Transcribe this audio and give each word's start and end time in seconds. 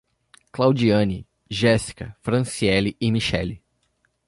Claudiane, 0.51 1.27
Géssica, 1.47 2.17
Franciele 2.23 2.95
e 2.99 3.11
Michelle 3.11 3.61